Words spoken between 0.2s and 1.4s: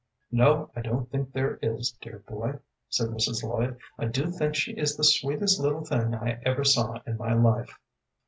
"No, I don't think